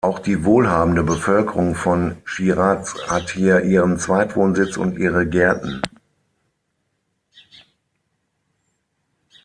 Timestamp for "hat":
3.07-3.29